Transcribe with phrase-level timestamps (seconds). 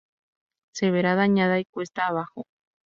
[0.73, 2.47] Se verá dañada y cuesta abajo.